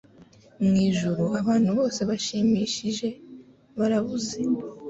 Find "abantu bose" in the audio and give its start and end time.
1.41-1.99